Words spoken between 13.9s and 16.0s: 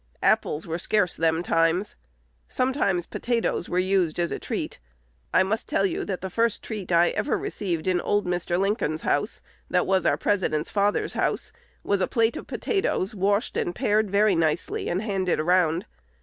very nicely, and handed round.